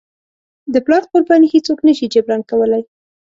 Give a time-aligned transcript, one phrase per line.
[0.73, 2.83] د پلار قرباني هیڅوک نه شي جبران کولی.